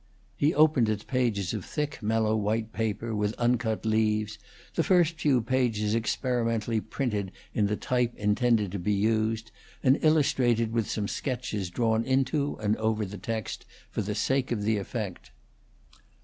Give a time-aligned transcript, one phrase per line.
[0.35, 4.39] He opened its pages of thick, mellow white paper, with uncut leaves,
[4.73, 9.51] the first few pages experimentally printed in the type intended to be used,
[9.83, 14.63] and illustrated with some sketches drawn into and over the text, for the sake of
[14.63, 15.29] the effect.